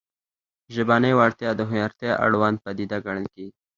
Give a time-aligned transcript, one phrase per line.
[0.73, 3.57] ژبنۍ وړتیا د هوښیارتیا اړونده پدیده ګڼل کېږي